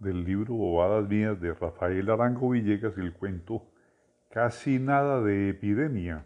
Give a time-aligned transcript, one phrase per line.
[0.00, 3.66] del libro Bobadas Mías de Rafael Arango Villegas el cuento
[4.30, 6.24] Casi nada de epidemia.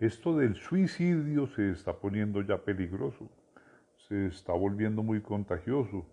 [0.00, 3.30] Esto del suicidio se está poniendo ya peligroso,
[4.08, 6.06] se está volviendo muy contagioso.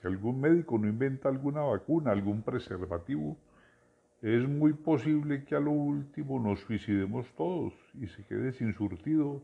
[0.00, 3.36] Si algún médico no inventa alguna vacuna, algún preservativo,
[4.22, 9.42] es muy posible que a lo último nos suicidemos todos y se quede sin surtido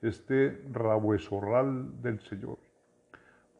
[0.00, 2.69] este rabuesorral del Señor.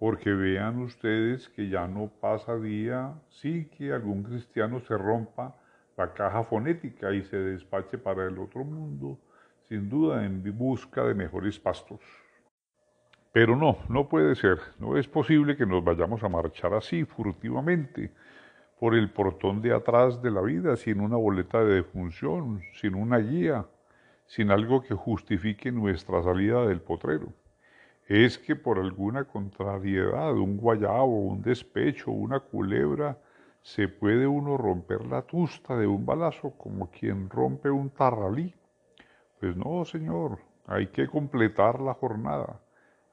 [0.01, 5.55] Porque vean ustedes que ya no pasa día sí que algún cristiano se rompa
[5.99, 9.19] la caja fonética y se despache para el otro mundo,
[9.69, 12.01] sin duda en busca de mejores pastos.
[13.31, 18.11] Pero no, no puede ser, no es posible que nos vayamos a marchar así, furtivamente,
[18.79, 23.19] por el portón de atrás de la vida, sin una boleta de defunción, sin una
[23.19, 23.67] guía,
[24.25, 27.35] sin algo que justifique nuestra salida del potrero.
[28.11, 33.17] Es que por alguna contrariedad, un guayabo, un despecho, una culebra,
[33.63, 38.53] se puede uno romper la tusta de un balazo como quien rompe un tarralí.
[39.39, 42.61] Pues no, señor, hay que completar la jornada,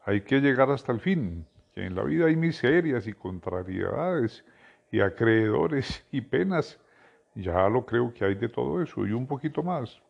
[0.03, 4.43] hay que llegar hasta el fin, que en la vida hay miserias y contrariedades
[4.91, 6.79] y acreedores y penas.
[7.35, 10.01] Ya lo creo que hay de todo eso y un poquito más.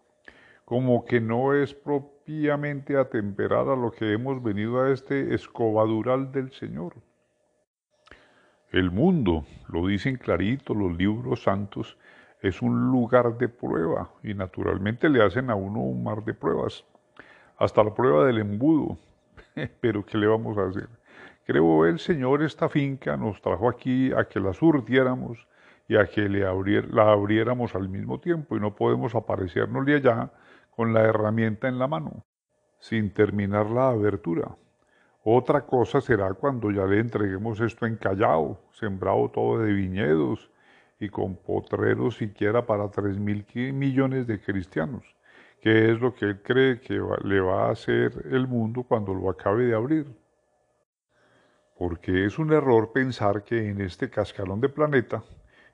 [0.67, 6.51] Como que no es propiamente atemperar a lo que hemos venido a este escobadural del
[6.51, 6.95] Señor.
[8.71, 11.97] El mundo, lo dicen clarito los libros santos,
[12.41, 16.83] es un lugar de prueba y naturalmente le hacen a uno un mar de pruebas,
[17.57, 18.97] hasta la prueba del embudo.
[19.79, 20.89] Pero ¿qué le vamos a hacer?
[21.45, 25.47] Creo el Señor esta finca nos trajo aquí a que la surtiéramos
[25.87, 30.29] y a que le la abriéramos al mismo tiempo y no podemos aparecernos de allá
[30.77, 32.23] con la herramienta en la mano,
[32.79, 34.55] sin terminar la abertura.
[35.25, 40.49] Otra cosa será cuando ya le entreguemos esto encallado, sembrado todo de viñedos
[40.97, 45.03] y con potreros siquiera para tres mil millones de cristianos,
[45.59, 49.29] que es lo que él cree que le va a hacer el mundo cuando lo
[49.29, 50.07] acabe de abrir
[51.77, 55.23] porque es un error pensar que en este cascarón de planeta,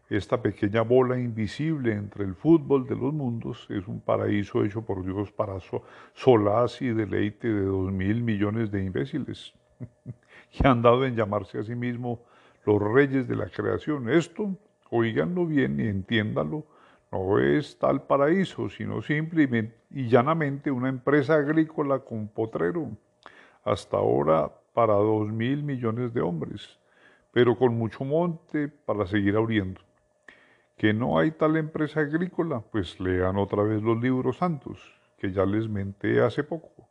[0.09, 5.03] esta pequeña bola invisible entre el fútbol de los mundos es un paraíso hecho por
[5.03, 5.57] Dios para
[6.13, 9.53] solaz y deleite de dos mil millones de imbéciles
[10.51, 12.19] que han dado en llamarse a sí mismos
[12.65, 14.09] los reyes de la creación.
[14.09, 14.57] Esto,
[14.89, 16.65] oíganlo bien y entiéndanlo,
[17.11, 22.89] no es tal paraíso, sino simplemente y llanamente una empresa agrícola con potrero.
[23.63, 26.79] Hasta ahora para dos mil millones de hombres,
[27.31, 29.79] pero con mucho monte para seguir abriendo.
[30.77, 34.79] Que no hay tal empresa agrícola, pues lean otra vez los libros santos,
[35.17, 36.89] que ya les menté hace poco,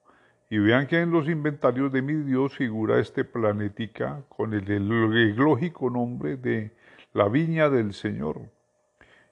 [0.49, 5.37] y vean que en los inventarios de mi Dios figura este planetica con el, el
[5.37, 6.73] lógico nombre de
[7.13, 8.41] la viña del Señor.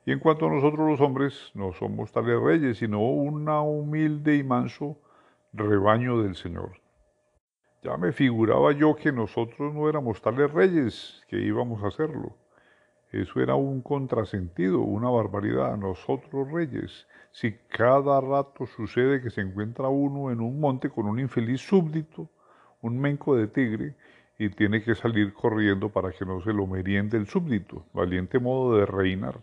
[0.06, 4.42] Y en cuanto a nosotros los hombres, no somos tales reyes, sino una humilde y
[4.42, 4.98] manso
[5.52, 6.80] rebaño del Señor.
[7.82, 12.36] Ya me figuraba yo que nosotros no éramos tales reyes, que íbamos a hacerlo.
[13.12, 15.76] Eso era un contrasentido, una barbaridad.
[15.76, 21.18] Nosotros reyes, si cada rato sucede que se encuentra uno en un monte con un
[21.18, 22.30] infeliz súbdito,
[22.82, 23.96] un menco de tigre,
[24.38, 28.76] y tiene que salir corriendo para que no se lo meriende el súbdito, valiente modo
[28.78, 29.40] de reinar.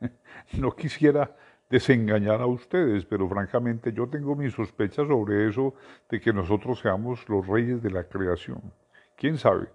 [0.52, 1.34] no quisiera
[1.68, 5.74] desengañar a ustedes, pero francamente yo tengo mis sospechas sobre eso
[6.08, 8.60] de que nosotros seamos los reyes de la creación.
[9.16, 9.68] ¿Quién sabe?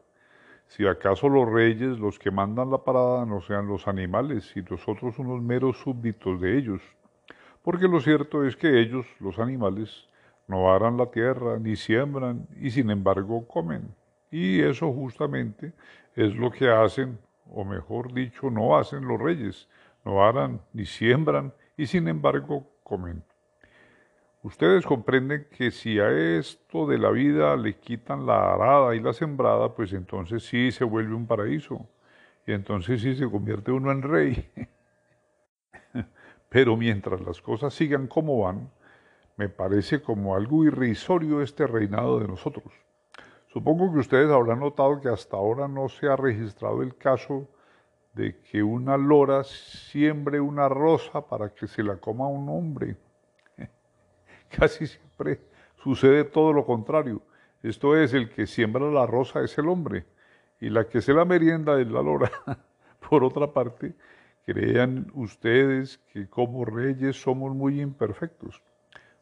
[0.68, 5.18] Si acaso los reyes, los que mandan la parada, no sean los animales y nosotros
[5.20, 6.81] unos meros súbditos de ellos.
[7.62, 10.08] Porque lo cierto es que ellos, los animales,
[10.48, 13.96] no aran la tierra, ni siembran, y sin embargo comen.
[14.30, 15.74] Y eso justamente
[16.16, 17.18] es lo que hacen,
[17.50, 19.68] o mejor dicho, no hacen los reyes.
[20.03, 23.23] No aran, ni siembran, y sin embargo comen.
[24.46, 29.12] Ustedes comprenden que si a esto de la vida le quitan la arada y la
[29.12, 31.88] sembrada, pues entonces sí se vuelve un paraíso.
[32.46, 34.47] Y entonces sí se convierte uno en rey.
[36.50, 38.70] Pero mientras las cosas sigan como van,
[39.36, 42.72] me parece como algo irrisorio este reinado de nosotros.
[43.48, 47.50] Supongo que ustedes habrán notado que hasta ahora no se ha registrado el caso
[48.14, 52.96] de que una lora siembre una rosa para que se la coma un hombre.
[54.57, 55.40] Casi siempre
[55.78, 57.22] sucede todo lo contrario.
[57.63, 60.05] Esto es, el que siembra la rosa es el hombre
[60.59, 62.31] y la que se la merienda es la lora.
[63.09, 63.93] Por otra parte,
[64.46, 68.61] crean ustedes que como reyes somos muy imperfectos,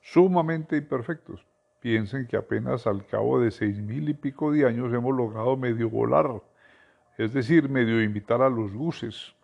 [0.02, 1.46] sumamente imperfectos.
[1.80, 5.90] Piensen que apenas al cabo de seis mil y pico de años hemos logrado medio
[5.90, 6.30] volar
[7.18, 9.36] es decir, medio imitar a los guses,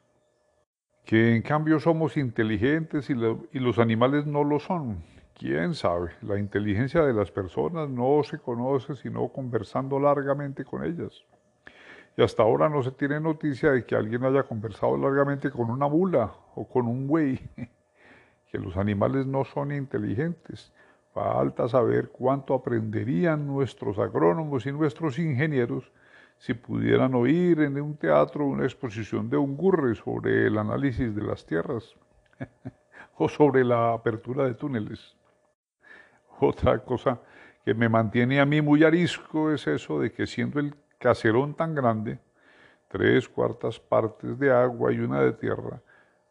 [1.06, 5.04] que en cambio somos inteligentes y los animales no lo son.
[5.40, 6.10] ¿Quién sabe?
[6.22, 11.24] La inteligencia de las personas no se conoce sino conversando largamente con ellas.
[12.18, 15.88] Y hasta ahora no se tiene noticia de que alguien haya conversado largamente con una
[15.88, 17.40] mula o con un buey.
[18.52, 20.74] Que los animales no son inteligentes.
[21.14, 25.90] Falta saber cuánto aprenderían nuestros agrónomos y nuestros ingenieros
[26.38, 31.22] si pudieran oír en un teatro una exposición de un gurre sobre el análisis de
[31.22, 31.96] las tierras
[33.16, 35.16] o sobre la apertura de túneles.
[36.42, 37.20] Otra cosa
[37.66, 41.76] que me mantiene a mí muy arisco es eso de que siendo el caserón tan
[41.76, 42.20] grande,
[42.88, 45.82] tres cuartas partes de agua y una de tierra,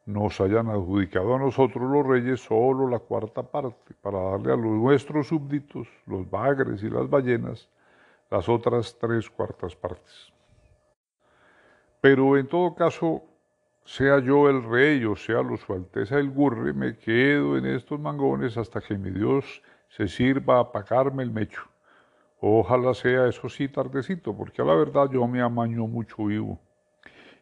[0.07, 4.73] nos hayan adjudicado a nosotros los reyes solo la cuarta parte, para darle a los
[4.73, 7.69] nuestros súbditos, los bagres y las ballenas,
[8.31, 10.33] las otras tres cuartas partes.
[12.01, 13.23] Pero en todo caso,
[13.85, 18.01] sea yo el rey o sea lo su alteza el gurre, me quedo en estos
[18.01, 21.63] mangones hasta que mi Dios se sirva a pagarme el mecho.
[22.41, 26.61] Ojalá sea eso sí tardecito, porque a la verdad yo me amaño mucho vivo.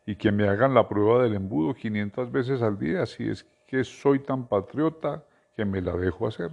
[0.06, 3.84] Y que me hagan la prueba del embudo 500 veces al día, si es que
[3.84, 6.50] soy tan patriota que me la dejo hacer.